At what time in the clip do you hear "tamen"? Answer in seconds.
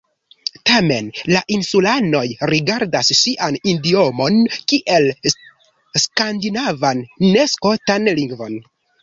0.67-1.09